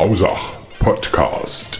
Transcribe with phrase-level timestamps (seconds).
[0.00, 1.79] Hausach Podcast.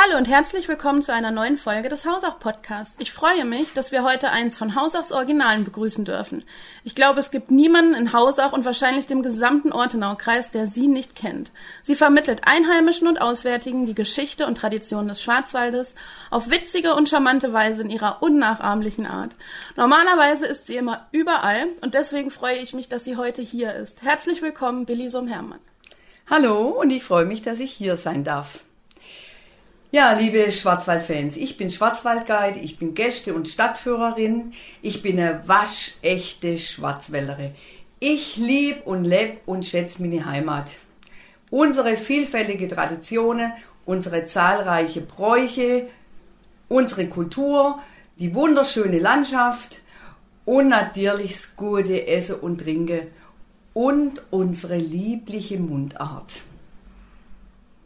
[0.00, 2.94] Hallo und herzlich willkommen zu einer neuen Folge des Hausach Podcasts.
[3.00, 6.44] Ich freue mich, dass wir heute eins von Hausachs Originalen begrüßen dürfen.
[6.84, 11.16] Ich glaube, es gibt niemanden in Hausach und wahrscheinlich dem gesamten Ortenau-Kreis, der sie nicht
[11.16, 11.50] kennt.
[11.82, 15.96] Sie vermittelt Einheimischen und Auswärtigen die Geschichte und Tradition des Schwarzwaldes
[16.30, 19.34] auf witzige und charmante Weise in ihrer unnachahmlichen Art.
[19.74, 24.02] Normalerweise ist sie immer überall und deswegen freue ich mich, dass sie heute hier ist.
[24.02, 25.58] Herzlich willkommen, Billy Sum-Hermann.
[26.30, 28.60] Hallo und ich freue mich, dass ich hier sein darf.
[29.90, 34.52] Ja, liebe Schwarzwaldfans, ich bin Schwarzwaldguide, ich bin Gäste- und Stadtführerin,
[34.82, 37.52] ich bin eine waschechte Schwarzwälderin.
[37.98, 40.72] Ich lieb und leb und schätze meine Heimat.
[41.48, 43.50] Unsere vielfältige Traditionen,
[43.86, 45.88] unsere zahlreiche Bräuche,
[46.68, 47.78] unsere Kultur,
[48.18, 49.80] die wunderschöne Landschaft
[50.44, 53.06] und natürlich das gute Essen und Trinken
[53.72, 56.42] und unsere liebliche Mundart.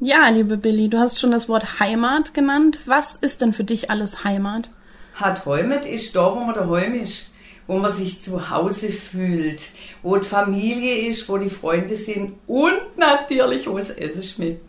[0.04, 2.80] Ja, liebe Billy, du hast schon das Wort Heimat genannt.
[2.86, 4.68] Was ist denn für dich alles Heimat?
[5.14, 7.30] Hat Heimat ist da, wo man daheim ist,
[7.68, 9.62] wo man sich zu Hause fühlt,
[10.02, 14.64] wo die Familie ist, wo die Freunde sind und natürlich, wo das Essen schmeckt.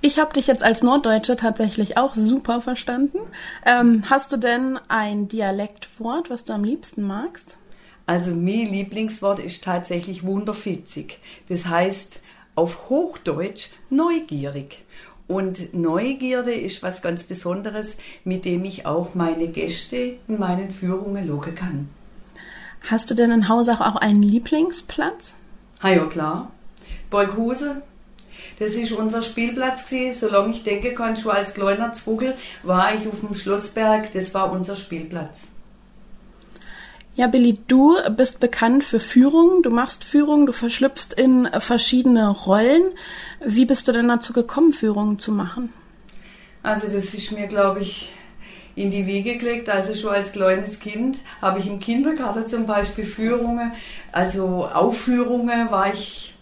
[0.00, 3.18] Ich habe dich jetzt als Norddeutsche tatsächlich auch super verstanden.
[3.66, 7.58] Ähm, hast du denn ein Dialektwort, was du am liebsten magst?
[8.06, 11.18] Also mein Lieblingswort ist tatsächlich wunderfitzig.
[11.50, 12.20] Das heißt
[12.56, 14.84] auf Hochdeutsch neugierig.
[15.28, 21.26] Und Neugierde ist was ganz Besonderes, mit dem ich auch meine Gäste in meinen Führungen
[21.26, 21.88] locken kann.
[22.82, 25.34] Hast du denn in Hausach auch einen Lieblingsplatz?
[25.82, 26.52] Ha ja, klar.
[27.10, 27.82] Borghuse.
[28.58, 30.20] Das ist unser Spielplatz gewesen.
[30.20, 34.12] Solange ich denken kann, schon als kleiner Zwuckel war ich auf dem Schlossberg.
[34.12, 35.48] Das war unser Spielplatz.
[37.16, 39.62] Ja, Billy, du bist bekannt für Führungen.
[39.62, 42.82] Du machst Führungen, du verschlüpfst in verschiedene Rollen.
[43.42, 45.72] Wie bist du denn dazu gekommen, Führungen zu machen?
[46.62, 48.12] Also das ist mir, glaube ich,
[48.74, 49.70] in die Wiege gelegt.
[49.70, 53.72] Also schon als kleines Kind habe ich im Kindergarten zum Beispiel Führungen,
[54.12, 56.34] also Aufführungen war ich,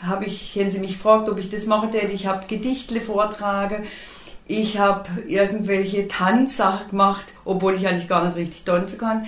[0.00, 3.84] habe ich, wenn Sie mich gefragt, ob ich das machen täte, ich habe Gedichtle vortragen.
[4.46, 9.26] Ich habe irgendwelche Tanzsachen gemacht, obwohl ich eigentlich gar nicht richtig tanzen kann.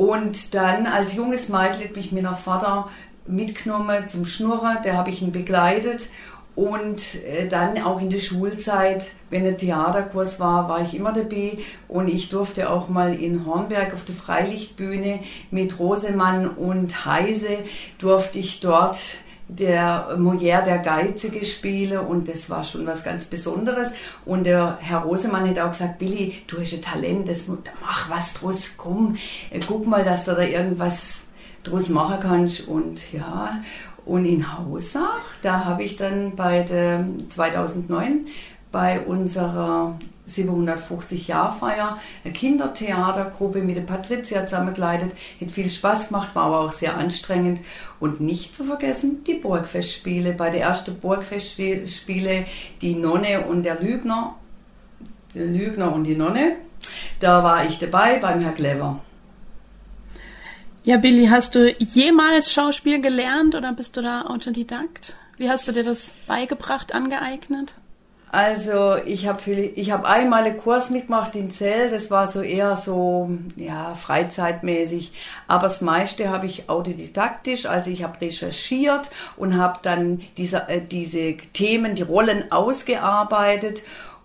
[0.00, 2.88] Und dann als junges Mädchen hat mich mein Vater
[3.26, 6.08] mitgenommen zum Schnurren, der habe ich ihn begleitet.
[6.54, 11.58] Und äh, dann auch in der Schulzeit, wenn ein Theaterkurs war, war ich immer dabei.
[11.86, 17.58] Und ich durfte auch mal in Hornberg auf der Freilichtbühne mit Rosemann und Heise,
[17.98, 18.96] durfte ich dort
[19.58, 23.88] der Molière der Geizige spiele und das war schon was ganz Besonderes.
[24.24, 27.44] Und der Herr Rosemann hat auch gesagt, Billy, du hast ein Talent, das,
[27.80, 29.16] mach was draus, komm,
[29.50, 31.16] äh, guck mal, dass du da irgendwas
[31.64, 32.68] draus machen kannst.
[32.68, 33.60] Und ja,
[34.04, 38.26] und in Hausach, da habe ich dann bei der 2009
[38.72, 39.98] bei unserer
[40.30, 45.12] 750-Jahr-Feier eine Kindertheatergruppe mit der Patricia zusammengekleidet.
[45.40, 47.60] Hat viel Spaß gemacht, war aber auch sehr anstrengend.
[47.98, 50.32] Und nicht zu vergessen die Burgfestspiele.
[50.32, 52.46] Bei der ersten Burgfestspiele
[52.80, 54.36] die Nonne und der Lügner,
[55.34, 56.56] der Lügner und die Nonne,
[57.18, 59.00] da war ich dabei beim Herr Clever.
[60.82, 65.16] Ja, Billy, hast du jemals Schauspiel gelernt oder bist du da Autodidakt?
[65.36, 67.74] Wie hast du dir das beigebracht, angeeignet?
[68.32, 72.76] Also ich habe ich hab einmal einen Kurs mitgemacht in Zell, das war so eher
[72.76, 75.12] so ja freizeitmäßig,
[75.48, 80.80] aber das meiste habe ich autodidaktisch, also ich habe recherchiert und habe dann diese äh,
[80.80, 83.82] diese Themen, die Rollen ausgearbeitet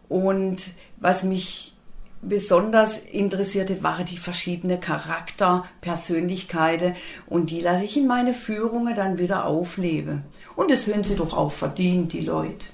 [0.08, 0.62] und
[0.98, 1.74] was mich
[2.22, 6.96] besonders interessierte, waren die verschiedenen Charakter, Persönlichkeiten
[7.26, 10.26] und die lasse ich in meine Führungen dann wieder aufleben.
[10.56, 12.68] Und das hören sie doch auch verdient, die Leute.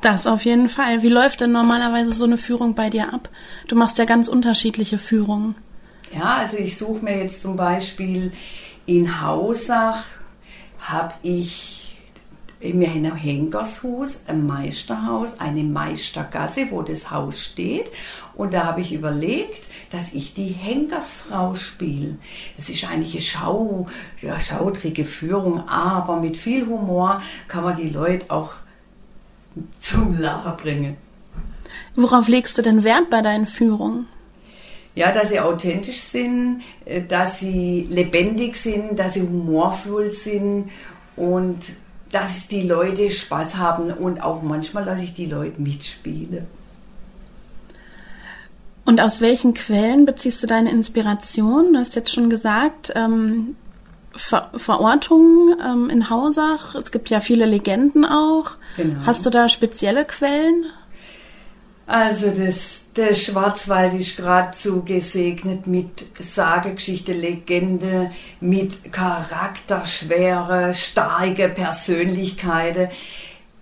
[0.00, 1.02] Das auf jeden Fall.
[1.02, 3.28] Wie läuft denn normalerweise so eine Führung bei dir ab?
[3.66, 5.56] Du machst ja ganz unterschiedliche Führungen.
[6.14, 8.32] Ja, also ich suche mir jetzt zum Beispiel
[8.86, 10.04] in Hausach,
[10.78, 11.78] habe ich
[12.60, 17.90] wir haben ein Henkershaus, ein Meisterhaus, eine Meistergasse, wo das Haus steht.
[18.34, 22.16] Und da habe ich überlegt, dass ich die Henkersfrau spiele.
[22.56, 23.86] Das ist eigentlich eine Schau,
[24.20, 28.54] ja, schautrige Führung, aber mit viel Humor kann man die Leute auch
[29.80, 30.96] zum Lachen bringen.
[31.96, 34.06] Worauf legst du denn Wert bei deinen Führungen?
[34.94, 40.70] Ja, dass sie authentisch sind, äh, dass sie lebendig sind, dass sie humorvoll sind
[41.16, 41.58] und
[42.10, 46.46] dass die Leute Spaß haben und auch manchmal, dass ich die Leute mitspiele.
[48.84, 51.74] Und aus welchen Quellen beziehst du deine Inspiration?
[51.74, 53.54] Du hast jetzt schon gesagt, ähm,
[54.18, 56.74] Ver Verortungen ähm, in Hausach.
[56.74, 58.52] Es gibt ja viele Legenden auch.
[58.76, 59.06] Genau.
[59.06, 60.66] Hast du da spezielle Quellen?
[61.86, 68.10] Also das, der Schwarzwald ist geradezu gesegnet mit Sagegeschichte, Legende,
[68.40, 72.88] mit charakterschwere, starke Persönlichkeiten,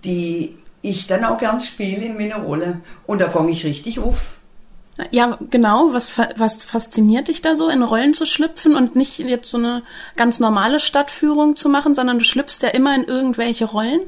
[0.04, 2.80] die ich dann auch gern spiele in meiner Rolle.
[3.06, 4.38] Und da komme ich richtig auf.
[5.10, 5.92] Ja, genau.
[5.92, 9.82] Was, was fasziniert dich da so, in Rollen zu schlüpfen und nicht jetzt so eine
[10.16, 14.00] ganz normale Stadtführung zu machen, sondern du schlüpfst ja immer in irgendwelche Rollen?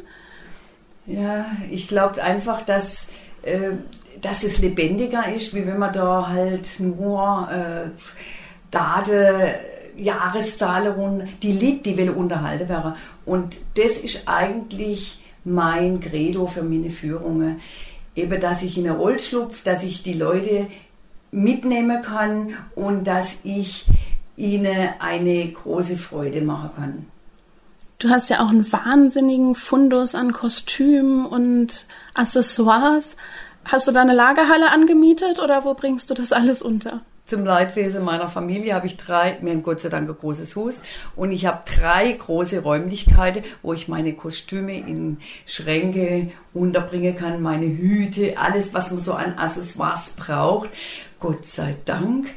[1.07, 3.07] Ja, ich glaube einfach, dass,
[3.43, 3.73] äh,
[4.21, 7.91] dass es lebendiger ist, wie wenn man da halt nur äh,
[8.71, 9.57] Date,
[9.97, 12.97] Jahreszahlen rund, die Lied, die will unterhalten wäre.
[13.27, 17.61] Und das ist eigentlich mein Credo für meine Führungen
[18.19, 20.67] eben, dass ich in eine Rolle schlupfe, dass ich die Leute
[21.31, 23.87] mitnehmen kann und dass ich
[24.37, 27.07] ihnen eine große Freude machen kann.
[27.99, 33.17] Du hast ja auch einen wahnsinnigen Fundus an Kostümen und Accessoires.
[33.65, 37.01] Hast du da eine Lagerhalle angemietet oder wo bringst du das alles unter?
[37.29, 40.81] Zum Leidwesen meiner Familie habe ich drei, mir ein Gott sei Dank ein großes Haus
[41.15, 47.67] und ich habe drei große Räumlichkeiten, wo ich meine Kostüme in Schränke unterbringen kann, meine
[47.67, 50.71] Hüte, alles, was man so an Accessoires braucht.
[51.21, 52.29] Gott sei Dank.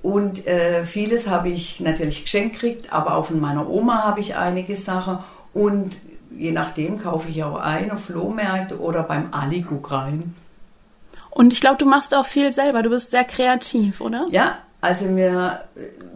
[0.00, 4.36] Und äh, vieles habe ich natürlich geschenkt gekriegt, aber auch von meiner Oma habe ich
[4.36, 5.18] einige Sachen
[5.52, 5.98] und
[6.34, 10.34] je nachdem kaufe ich auch ein auf Flohmärkte oder beim Aliguck rein.
[11.30, 12.82] Und ich glaube, du machst auch viel selber.
[12.82, 14.26] Du bist sehr kreativ, oder?
[14.30, 15.64] Ja, also wir,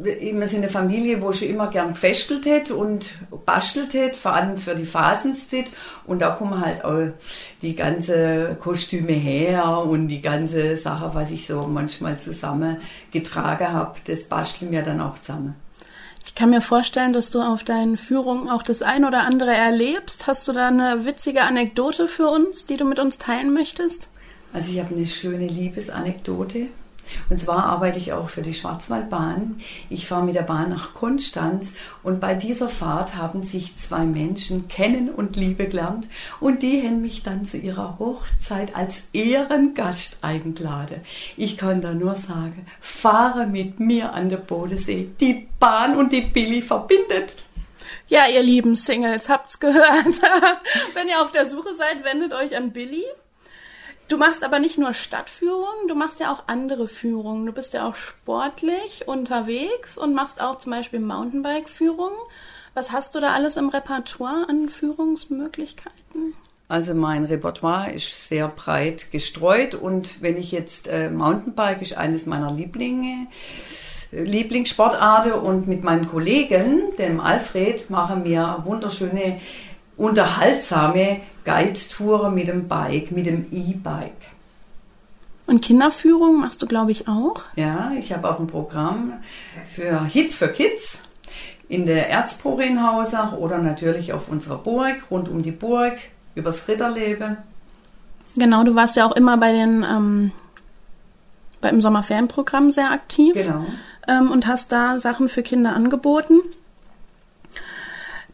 [0.01, 3.11] wir sind eine Familie, wo schon immer gern gefestelt hat und
[3.45, 5.71] bastelt hat, vor allem für die Phasenszeit.
[6.07, 7.09] Und da kommen halt auch
[7.61, 14.25] die ganze Kostüme her und die ganze Sache, was ich so manchmal zusammengetragen habe, das
[14.25, 15.57] basteln wir dann auch zusammen.
[16.25, 20.27] Ich kann mir vorstellen, dass du auf deinen Führungen auch das ein oder andere erlebst.
[20.27, 24.09] Hast du da eine witzige Anekdote für uns, die du mit uns teilen möchtest?
[24.55, 26.69] Also ich habe eine schöne Liebesanekdote.
[27.29, 29.61] Und zwar arbeite ich auch für die Schwarzwaldbahn.
[29.91, 31.73] Ich fahre mit der Bahn nach Konstanz
[32.03, 36.09] und bei dieser Fahrt haben sich zwei Menschen kennen und liebe gelernt
[36.41, 41.01] und die haben mich dann zu ihrer Hochzeit als Ehrengast eingeladen.
[41.37, 45.11] Ich kann da nur sagen, fahre mit mir an der Bodensee.
[45.21, 47.35] Die Bahn und die Billy verbindet.
[48.07, 50.23] Ja, ihr lieben Singles, habt's gehört.
[50.95, 53.05] Wenn ihr auf der Suche seid, wendet euch an Billy.
[54.09, 57.47] Du machst aber nicht nur Stadtführungen, du machst ja auch andere Führungen.
[57.47, 62.19] Du bist ja auch sportlich unterwegs und machst auch zum Beispiel Mountainbike-Führungen.
[62.75, 66.35] Was hast du da alles im Repertoire an Führungsmöglichkeiten?
[66.69, 72.27] Also mein Repertoire ist sehr breit gestreut und wenn ich jetzt äh, Mountainbike ist eines
[72.27, 73.29] meiner Lieblinge,
[74.13, 79.41] äh, Lieblingssportarten und mit meinem Kollegen, dem Alfred, machen wir wunderschöne
[79.97, 84.13] unterhaltsame Guide-Touren mit dem Bike, mit dem E-Bike.
[85.47, 87.43] Und Kinderführung machst du, glaube ich, auch?
[87.57, 89.15] Ja, ich habe auch ein Programm
[89.75, 90.99] für Hits für Kids
[91.69, 95.95] in der Erzpore in Hausach oder natürlich auf unserer Burg, rund um die Burg,
[96.35, 97.37] übers Ritterleben.
[98.37, 100.33] Genau, du warst ja auch immer bei den ähm,
[101.61, 103.65] beim Sommerferienprogramm sehr aktiv Genau.
[104.09, 106.41] ähm, und hast da Sachen für Kinder angeboten.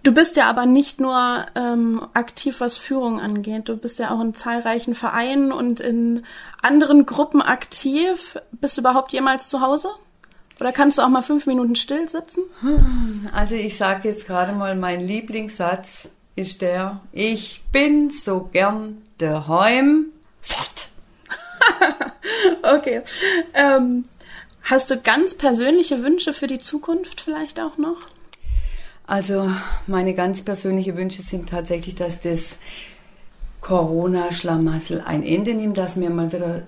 [0.03, 3.69] Du bist ja aber nicht nur ähm, aktiv, was Führung angeht.
[3.69, 6.25] Du bist ja auch in zahlreichen Vereinen und in
[6.63, 8.39] anderen Gruppen aktiv.
[8.53, 9.91] Bist du überhaupt jemals zu Hause?
[10.59, 12.43] Oder kannst du auch mal fünf Minuten still sitzen?
[13.33, 20.07] Also ich sage jetzt gerade mal, mein Lieblingssatz ist der, ich bin so gern daheim.
[20.41, 20.89] Fort.
[22.63, 23.03] Okay.
[23.53, 24.05] Ähm,
[24.63, 27.99] hast du ganz persönliche Wünsche für die Zukunft vielleicht auch noch?
[29.11, 29.51] Also
[29.89, 32.59] meine ganz persönlichen Wünsche sind tatsächlich, dass das
[33.61, 36.63] Corona-Schlamassel ein Ende nimmt, dass wir mal wieder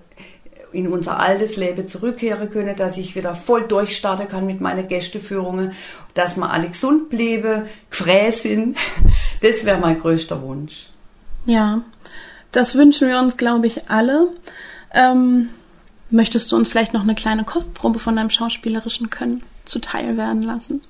[0.73, 5.71] in unser altes Leben zurückkehren können, dass ich wieder voll durchstarten kann mit meinen Gästeführungen,
[6.15, 8.77] dass wir alle gesund bleiben, gefräß sind.
[9.41, 10.91] Das wäre mein größter Wunsch.
[11.47, 11.83] Ja,
[12.51, 14.29] das wünschen wir uns, glaube ich, alle.
[14.93, 15.49] Ähm,
[16.11, 20.81] möchtest du uns vielleicht noch eine kleine Kostprobe von deinem schauspielerischen Können zuteil werden lassen?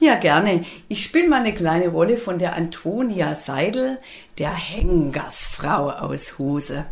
[0.00, 0.64] Ja, gerne.
[0.88, 3.98] Ich spiele mal eine kleine Rolle von der Antonia Seidel,
[4.38, 6.86] der Hengersfrau aus Huse.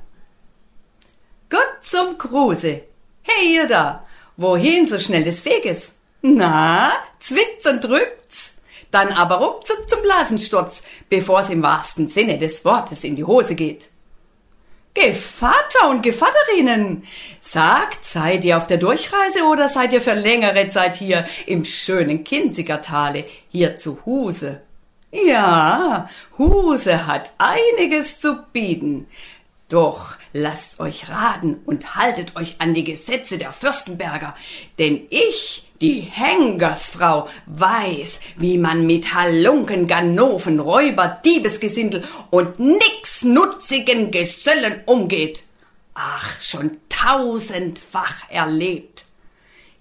[1.50, 2.82] Gott zum Kruse.
[3.22, 4.06] Hey, ihr da!
[4.36, 5.92] Wohin so schnell des Weges?
[6.22, 8.52] Na, zwickt's und drückt's?
[8.92, 13.56] dann aber ruckzuck zum Blasensturz, bevor es im wahrsten Sinne des Wortes in die Hose
[13.56, 13.88] geht.
[14.94, 17.06] Gevatter und Gevatterinnen,
[17.40, 22.24] sagt, seid ihr auf der Durchreise oder seid ihr für längere Zeit hier im schönen
[22.24, 24.60] Kinzigertale, hier zu Huse?
[25.10, 26.08] Ja,
[26.38, 29.06] Huse hat einiges zu bieten.
[29.68, 34.34] Doch lasst euch raten und haltet euch an die Gesetze der Fürstenberger,
[34.78, 44.82] denn ich, die Hengersfrau, weiß, wie man mit Halunken, Ganoven, Räuber, Diebesgesindel und nixnutzigen Gesellen
[44.86, 45.42] umgeht.
[45.94, 49.04] Ach, schon tausendfach erlebt.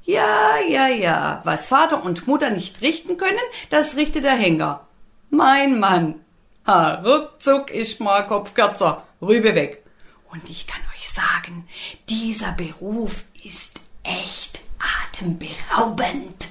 [0.03, 3.37] Ja, ja, ja, was Vater und Mutter nicht richten können,
[3.69, 4.87] das richtet der Henker.
[5.29, 6.15] Mein Mann.
[6.67, 9.03] Ha, ruckzuck ist mal Kopf kürzer.
[9.21, 9.83] Rübe weg.
[10.31, 11.65] Und ich kann euch sagen,
[12.07, 14.61] dieser Beruf ist echt
[15.05, 16.47] atemberaubend.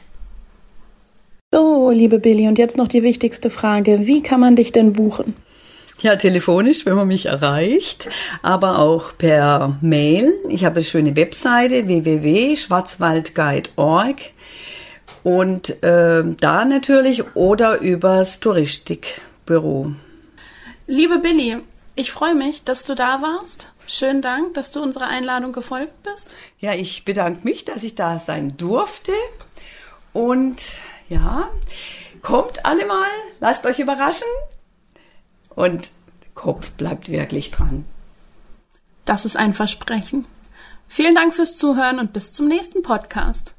[1.51, 4.07] So, liebe Billy, und jetzt noch die wichtigste Frage.
[4.07, 5.35] Wie kann man dich denn buchen?
[6.01, 8.11] Ja, telefonisch, wenn man mich erreicht,
[8.43, 10.31] aber auch per Mail.
[10.51, 14.17] Ich habe eine schöne Webseite www.schwarzwaldguide.org
[15.23, 19.93] und äh, da natürlich oder übers Touristikbüro.
[20.87, 21.57] Liebe Billy,
[22.01, 23.73] ich freue mich, dass du da warst.
[23.87, 26.35] Schönen Dank, dass du unserer Einladung gefolgt bist.
[26.59, 29.13] Ja, ich bedanke mich, dass ich da sein durfte.
[30.15, 30.63] Und
[31.11, 31.51] ja,
[32.23, 33.09] kommt alle mal,
[33.41, 34.29] lasst euch überraschen.
[35.51, 35.91] Und
[36.35, 37.85] Kopf bleibt wirklich dran.
[39.05, 40.25] Das ist ein Versprechen.
[40.89, 43.55] Vielen Dank fürs Zuhören und bis zum nächsten Podcast.